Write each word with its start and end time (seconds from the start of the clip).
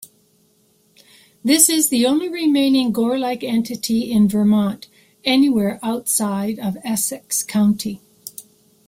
This 1.43 1.69
is 1.69 1.89
the 1.89 2.07
only 2.07 2.27
remaining 2.27 2.91
gore-like 2.91 3.43
entity 3.43 4.11
in 4.11 4.27
Vermont 4.27 4.87
anywhere 5.23 5.79
outside 5.83 6.57
of 6.57 6.75
Essex 6.83 7.43
County. 7.43 8.01